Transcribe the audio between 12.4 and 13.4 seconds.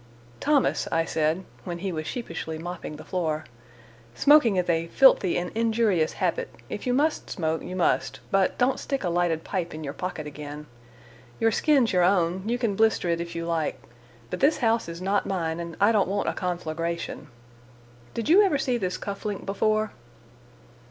you can blister it if